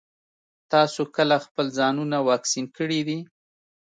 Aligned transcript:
تاسو 0.71 1.01
کله 1.15 1.35
خپل 1.45 1.65
ځانونه 1.79 2.17
واکسين 2.29 2.65
کړي 2.77 2.99
دي؟ 3.07 3.19